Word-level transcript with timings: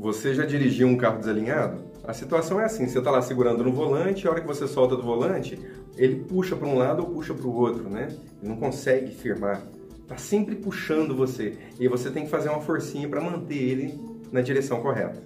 Você 0.00 0.32
já 0.32 0.46
dirigiu 0.46 0.88
um 0.88 0.96
carro 0.96 1.18
desalinhado? 1.18 1.76
A 2.02 2.14
situação 2.14 2.58
é 2.58 2.64
assim, 2.64 2.88
você 2.88 2.98
está 2.98 3.10
lá 3.10 3.20
segurando 3.20 3.62
no 3.62 3.70
volante, 3.70 4.26
a 4.26 4.30
hora 4.30 4.40
que 4.40 4.46
você 4.46 4.66
solta 4.66 4.96
do 4.96 5.02
volante, 5.02 5.60
ele 5.94 6.24
puxa 6.24 6.56
para 6.56 6.66
um 6.66 6.74
lado 6.74 7.02
ou 7.02 7.10
puxa 7.10 7.34
para 7.34 7.46
o 7.46 7.54
outro, 7.54 7.86
né? 7.90 8.08
Ele 8.40 8.48
não 8.48 8.56
consegue 8.56 9.14
firmar. 9.14 9.62
Está 10.00 10.16
sempre 10.16 10.56
puxando 10.56 11.14
você. 11.14 11.58
E 11.78 11.86
você 11.86 12.10
tem 12.10 12.24
que 12.24 12.30
fazer 12.30 12.48
uma 12.48 12.62
forcinha 12.62 13.06
para 13.10 13.20
manter 13.20 13.58
ele 13.58 14.00
na 14.32 14.40
direção 14.40 14.80
correta. 14.80 15.22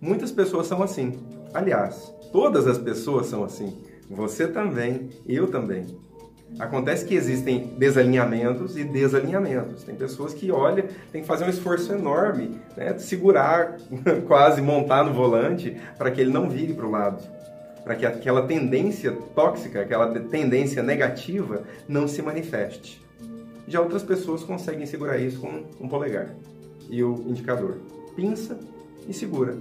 Muitas 0.00 0.32
pessoas 0.32 0.66
são 0.66 0.82
assim. 0.82 1.18
Aliás, 1.52 2.10
todas 2.32 2.66
as 2.66 2.78
pessoas 2.78 3.26
são 3.26 3.44
assim. 3.44 3.76
Você 4.08 4.48
também, 4.48 5.10
eu 5.28 5.48
também. 5.50 5.84
Acontece 6.58 7.06
que 7.06 7.14
existem 7.14 7.74
desalinhamentos 7.78 8.76
e 8.76 8.84
desalinhamentos. 8.84 9.82
Tem 9.82 9.94
pessoas 9.94 10.34
que 10.34 10.50
olham, 10.50 10.86
tem 11.10 11.22
que 11.22 11.26
fazer 11.26 11.44
um 11.44 11.48
esforço 11.48 11.92
enorme, 11.92 12.60
né? 12.76 12.98
segurar, 12.98 13.78
quase 14.26 14.60
montar 14.60 15.04
no 15.04 15.14
volante, 15.14 15.76
para 15.96 16.10
que 16.10 16.20
ele 16.20 16.30
não 16.30 16.48
vire 16.50 16.74
para 16.74 16.86
o 16.86 16.90
lado. 16.90 17.22
Para 17.82 17.94
que 17.94 18.04
aquela 18.04 18.46
tendência 18.46 19.16
tóxica, 19.34 19.80
aquela 19.80 20.08
tendência 20.20 20.82
negativa 20.82 21.62
não 21.88 22.06
se 22.06 22.20
manifeste. 22.20 23.00
Já 23.66 23.80
outras 23.80 24.02
pessoas 24.02 24.42
conseguem 24.42 24.84
segurar 24.84 25.18
isso 25.18 25.40
com 25.40 25.64
um 25.80 25.88
polegar 25.88 26.34
e 26.90 27.02
o 27.02 27.24
indicador. 27.26 27.78
Pinça 28.14 28.58
e 29.08 29.14
segura. 29.14 29.56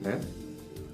Né? 0.00 0.18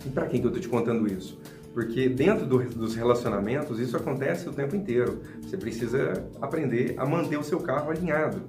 E 0.04 0.08
para 0.08 0.26
quem 0.26 0.40
que 0.40 0.46
eu 0.46 0.50
estou 0.50 0.62
te 0.62 0.68
contando 0.68 1.06
isso? 1.06 1.38
Porque 1.76 2.08
dentro 2.08 2.46
do, 2.46 2.64
dos 2.70 2.94
relacionamentos 2.94 3.78
isso 3.78 3.98
acontece 3.98 4.48
o 4.48 4.52
tempo 4.54 4.74
inteiro. 4.74 5.20
Você 5.42 5.58
precisa 5.58 6.24
aprender 6.40 6.94
a 6.96 7.04
manter 7.04 7.38
o 7.38 7.44
seu 7.44 7.60
carro 7.60 7.90
alinhado. 7.90 8.44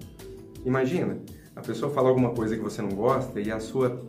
Imagina, 0.66 1.18
a 1.54 1.60
pessoa 1.60 1.92
fala 1.94 2.08
alguma 2.08 2.30
coisa 2.30 2.56
que 2.56 2.64
você 2.64 2.82
não 2.82 2.92
gosta 2.92 3.42
e 3.42 3.52
a 3.52 3.60
sua, 3.60 4.02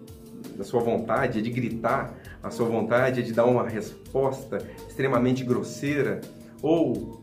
a 0.57 0.63
sua 0.63 0.81
vontade 0.83 1.41
é 1.41 1.43
de 1.43 1.51
gritar, 1.51 2.17
a 2.41 2.49
sua 2.49 2.69
vontade 2.69 3.19
é 3.19 3.23
de 3.25 3.33
dar 3.33 3.47
uma 3.47 3.69
resposta 3.69 4.59
extremamente 4.89 5.43
grosseira 5.43 6.21
ou 6.63 7.21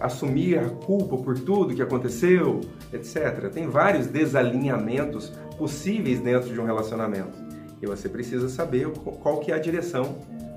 assumir 0.00 0.60
a 0.60 0.68
culpa 0.68 1.16
por 1.16 1.36
tudo 1.36 1.74
que 1.74 1.82
aconteceu, 1.82 2.60
etc. 2.92 3.50
Tem 3.52 3.66
vários 3.66 4.06
desalinhamentos 4.06 5.32
possíveis 5.58 6.20
dentro 6.20 6.52
de 6.52 6.60
um 6.60 6.64
relacionamento. 6.64 7.36
E 7.82 7.86
você 7.86 8.08
precisa 8.08 8.48
saber 8.48 8.88
qual 8.90 9.40
que 9.40 9.50
é 9.50 9.56
a 9.56 9.58
direção 9.58 10.16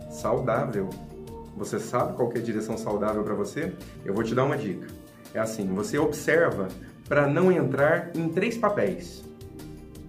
saudável. 0.10 0.90
Você 1.58 1.80
sabe 1.80 2.14
qual 2.16 2.32
é 2.34 2.40
a 2.40 2.42
direção 2.42 2.78
saudável 2.78 3.24
para 3.24 3.34
você? 3.34 3.74
Eu 4.04 4.14
vou 4.14 4.24
te 4.24 4.36
dar 4.36 4.44
uma 4.44 4.58
dica. 4.58 4.88
É 5.34 5.40
assim, 5.40 5.68
você 5.68 5.98
observa 5.98 6.68
para 7.08 7.28
não 7.28 7.52
entrar 7.52 8.12
em 8.16 8.30
três 8.30 8.58
papéis. 8.58 9.24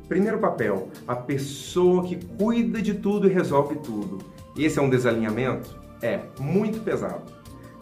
Primeiro 0.09 0.39
papel, 0.39 0.89
a 1.07 1.17
pessoa 1.17 2.05
que 2.05 2.17
cuida 2.37 2.81
de 2.81 2.95
tudo 2.95 3.27
e 3.27 3.33
resolve 3.33 3.77
tudo. 3.77 4.19
Esse 4.57 4.79
é 4.79 4.83
um 4.83 4.89
desalinhamento? 4.89 5.77
É, 6.01 6.21
muito 6.39 6.81
pesado. 6.81 7.33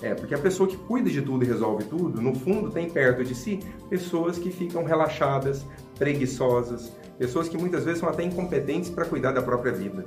É, 0.01 0.15
porque 0.15 0.35
a 0.35 0.39
pessoa 0.39 0.69
que 0.69 0.77
cuida 0.77 1.09
de 1.09 1.23
tudo 1.23 1.45
e 1.45 1.47
resolve 1.47 1.85
tudo, 1.85 2.21
no 2.21 2.35
fundo, 2.35 2.71
tem 2.71 2.91
perto 2.91 3.25
de 3.25 3.35
si 3.35 3.61
pessoas 3.89 4.39
que 4.39 4.51
ficam 4.51 4.85
relaxadas, 4.85 5.65
preguiçosas, 5.99 6.93
pessoas 7.19 7.49
que 7.49 7.57
muitas 7.57 7.85
vezes 7.85 8.01
são 8.01 8.09
até 8.09 8.23
incompetentes 8.23 8.91
para 8.91 9.05
cuidar 9.05 9.33
da 9.33 9.43
própria 9.43 9.73
vida. 9.73 10.07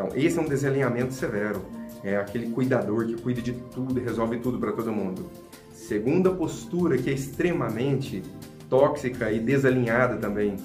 Então, 0.00 0.08
esse 0.14 0.38
é 0.38 0.40
um 0.40 0.48
desalinhamento 0.48 1.12
severo. 1.12 1.60
É 2.02 2.16
aquele 2.16 2.50
cuidador 2.52 3.04
que 3.04 3.20
cuida 3.20 3.42
de 3.42 3.52
tudo 3.52 4.00
e 4.00 4.02
resolve 4.02 4.38
tudo 4.38 4.58
para 4.58 4.72
todo 4.72 4.90
mundo. 4.90 5.30
Segunda 5.74 6.30
postura, 6.30 6.96
que 6.96 7.10
é 7.10 7.12
extremamente 7.12 8.22
tóxica 8.70 9.30
e 9.30 9.38
desalinhada 9.38 10.16
também, 10.16 10.56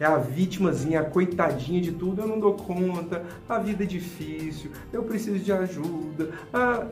é 0.00 0.04
a 0.04 0.16
vítimazinha, 0.16 1.02
a 1.02 1.04
coitadinha 1.04 1.80
de 1.80 1.92
tudo, 1.92 2.22
eu 2.22 2.26
não 2.26 2.40
dou 2.40 2.54
conta, 2.54 3.24
a 3.48 3.60
vida 3.60 3.84
é 3.84 3.86
difícil, 3.86 4.72
eu 4.92 5.04
preciso 5.04 5.38
de 5.38 5.52
ajuda. 5.52 6.30
Ah, 6.52 6.88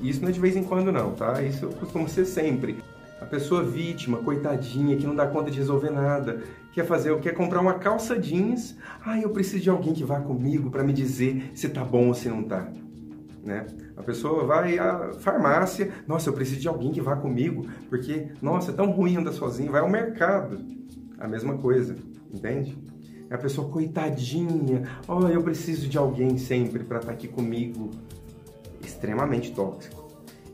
isso 0.00 0.22
não 0.22 0.30
é 0.30 0.32
de 0.32 0.40
vez 0.40 0.56
em 0.56 0.64
quando 0.64 0.90
não, 0.90 1.12
tá? 1.12 1.42
Isso 1.42 1.66
costuma 1.78 2.08
ser 2.08 2.24
sempre. 2.24 2.78
A 3.20 3.24
pessoa 3.24 3.62
vítima, 3.62 4.18
coitadinha, 4.18 4.96
que 4.96 5.06
não 5.06 5.14
dá 5.14 5.26
conta 5.26 5.50
de 5.50 5.58
resolver 5.58 5.90
nada, 5.90 6.42
quer 6.72 6.84
fazer, 6.84 7.18
quer 7.20 7.32
comprar 7.32 7.60
uma 7.60 7.74
calça 7.74 8.18
jeans, 8.18 8.76
ah, 9.04 9.18
eu 9.18 9.30
preciso 9.30 9.62
de 9.62 9.70
alguém 9.70 9.94
que 9.94 10.04
vá 10.04 10.20
comigo 10.20 10.70
para 10.70 10.84
me 10.84 10.92
dizer 10.92 11.50
se 11.54 11.68
tá 11.68 11.82
bom 11.82 12.08
ou 12.08 12.14
se 12.14 12.28
não 12.28 12.42
tá. 12.42 12.70
Né? 13.42 13.66
A 13.96 14.02
pessoa 14.02 14.44
vai 14.44 14.78
à 14.78 15.14
farmácia, 15.14 15.90
nossa, 16.06 16.28
eu 16.28 16.34
preciso 16.34 16.60
de 16.60 16.68
alguém 16.68 16.92
que 16.92 17.00
vá 17.00 17.16
comigo, 17.16 17.66
porque, 17.88 18.28
nossa, 18.42 18.70
é 18.70 18.74
tão 18.74 18.90
ruim 18.90 19.16
andar 19.16 19.32
sozinho, 19.32 19.72
vai 19.72 19.80
ao 19.80 19.88
mercado. 19.88 20.58
A 21.18 21.26
mesma 21.26 21.56
coisa, 21.56 21.96
entende? 22.30 22.76
A 23.30 23.38
pessoa 23.38 23.70
coitadinha, 23.70 24.82
oh, 25.08 25.26
eu 25.28 25.42
preciso 25.42 25.88
de 25.88 25.96
alguém 25.96 26.36
sempre 26.36 26.84
para 26.84 26.98
estar 26.98 27.08
tá 27.08 27.14
aqui 27.14 27.26
comigo. 27.26 27.90
Extremamente 28.84 29.52
tóxico. 29.52 30.05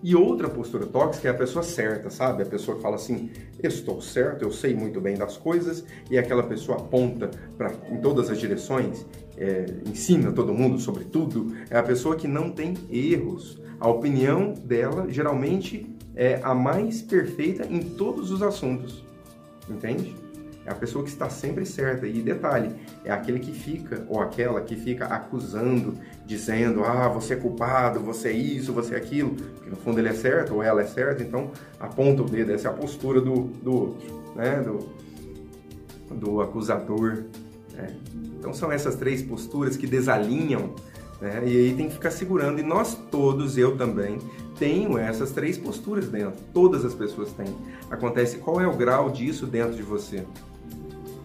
E 0.03 0.17
outra 0.17 0.49
postura 0.49 0.85
tóxica 0.85 1.29
é 1.29 1.31
a 1.31 1.35
pessoa 1.35 1.63
certa, 1.63 2.11
sabe? 2.11 2.43
A 2.43 2.47
pessoa 2.47 2.77
que 2.77 2.83
fala 2.83 2.97
assim: 2.97 3.31
estou 3.63 4.03
certo, 4.03 4.43
eu 4.43 4.51
sei 4.51 4.75
muito 4.75 5.01
bem 5.01 5.17
das 5.17 5.37
coisas, 5.37 5.85
e 6.11 6.19
aquela 6.19 6.43
pessoa 6.43 6.79
aponta 6.79 7.31
para 7.57 7.73
em 7.91 7.99
todas 8.01 8.29
as 8.29 8.39
direções, 8.39 9.07
é, 9.37 9.67
ensina 9.87 10.33
todo 10.33 10.53
mundo 10.53 10.81
sobre 10.81 11.05
tudo. 11.05 11.55
É 11.71 11.79
a 11.79 11.83
pessoa 11.83 12.17
que 12.17 12.27
não 12.27 12.51
tem 12.51 12.75
erros. 12.91 13.61
A 13.79 13.89
opinião 13.89 14.55
dela 14.55 15.07
geralmente 15.09 15.89
é 16.15 16.41
a 16.43 16.55
mais 16.55 17.01
perfeita 17.01 17.67
em 17.69 17.81
todos 17.81 18.31
os 18.31 18.43
assuntos, 18.43 19.05
entende? 19.69 20.15
É 20.65 20.71
a 20.71 20.75
pessoa 20.75 21.05
que 21.05 21.11
está 21.11 21.29
sempre 21.29 21.67
certa. 21.67 22.07
E 22.07 22.23
detalhe, 22.23 22.75
é 23.05 23.11
aquele 23.11 23.41
que 23.41 23.53
fica, 23.53 24.05
ou 24.09 24.21
aquela 24.21 24.61
que 24.61 24.77
fica 24.77 25.07
acusando, 25.07 25.95
dizendo, 26.25 26.85
ah, 26.85 27.09
você 27.09 27.35
é 27.35 27.37
culpado, 27.37 28.01
você 28.01 28.29
é 28.29 28.33
isso, 28.33 28.73
você 28.73 28.95
é 28.95 28.99
aquilo, 28.99 29.35
que 29.35 29.69
no 29.69 29.77
fundo 29.77 29.99
ele 29.99 30.09
é 30.09 30.15
certo, 30.15 30.55
ou 30.55 30.63
ela 30.63 30.83
é 30.83 30.87
certa, 30.87 31.23
então 31.23 31.51
aponta 31.81 32.23
o 32.23 32.25
dedo, 32.27 32.53
essa 32.53 32.69
é 32.69 32.71
a 32.71 32.75
postura 32.75 33.21
do, 33.21 33.45
do 33.63 33.73
outro, 33.73 34.23
né? 34.37 34.61
Do, 34.61 35.03
do 36.15 36.41
acusador. 36.41 37.25
Né? 37.75 37.97
Então 38.39 38.53
são 38.53 38.71
essas 38.71 38.97
três 38.97 39.23
posturas 39.23 39.77
que 39.77 39.87
desalinham, 39.87 40.75
né? 41.21 41.43
E 41.47 41.57
aí 41.57 41.75
tem 41.75 41.89
que 41.89 41.95
ficar 41.95 42.11
segurando. 42.11 42.61
E 42.61 42.63
nós 42.63 42.95
todos, 43.11 43.57
eu 43.57 43.77
também, 43.77 44.19
tenho 44.59 44.99
essas 44.99 45.31
três 45.33 45.57
posturas 45.57 46.09
dentro. 46.09 46.35
Todas 46.53 46.85
as 46.85 46.95
pessoas 46.95 47.33
têm. 47.33 47.55
Acontece 47.91 48.39
qual 48.39 48.61
é 48.61 48.67
o 48.67 48.77
grau 48.77 49.11
disso 49.11 49.47
dentro 49.47 49.75
de 49.75 49.83
você? 49.83 50.25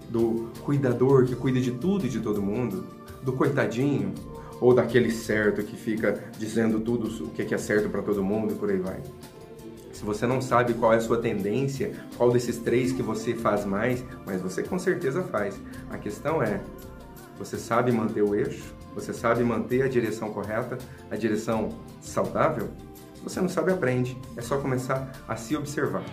Do 0.10 0.50
cuidador 0.64 1.26
que 1.26 1.36
cuida 1.36 1.60
de 1.60 1.72
tudo 1.72 2.06
e 2.06 2.10
de 2.10 2.20
todo 2.20 2.42
mundo, 2.42 2.86
do 3.22 3.34
coitadinho, 3.34 4.14
ou 4.60 4.74
daquele 4.74 5.12
certo 5.12 5.64
que 5.64 5.76
fica 5.76 6.24
dizendo 6.38 6.80
tudo 6.80 7.26
o 7.26 7.30
que 7.30 7.54
é 7.54 7.58
certo 7.58 7.90
para 7.90 8.02
todo 8.02 8.24
mundo 8.24 8.54
e 8.54 8.56
por 8.56 8.70
aí 8.70 8.78
vai. 8.78 9.02
Se 9.92 10.04
você 10.04 10.28
não 10.28 10.42
sabe 10.42 10.76
qual 10.76 10.94
é 10.94 10.98
a 10.98 11.02
sua 11.02 11.18
tendência, 11.18 11.92
qual 12.18 12.32
desses 12.32 12.58
três 12.58 12.92
que 12.92 13.02
você 13.02 13.34
faz 13.34 13.66
mais, 13.66 14.04
mas 14.26 14.42
você 14.42 14.62
com 14.62 14.78
certeza 14.78 15.24
faz. 15.24 15.60
A 15.90 15.98
questão 15.98 16.42
é, 16.42 16.62
você 17.38 17.58
sabe 17.58 17.92
manter 17.92 18.22
o 18.22 18.36
eixo? 18.36 18.76
Você 18.94 19.14
sabe 19.14 19.44
manter 19.44 19.84
a 19.84 19.88
direção 19.88 20.32
correta, 20.32 20.78
a 21.10 21.16
direção 21.16 21.70
saudável? 22.02 22.70
Se 23.16 23.24
você 23.24 23.42
não 23.42 23.50
sabe, 23.50 23.72
aprende. 23.72 24.18
É 24.36 24.42
só 24.42 24.58
começar 24.58 25.12
a 25.28 25.36
se 25.36 25.56
observar. 25.56 26.04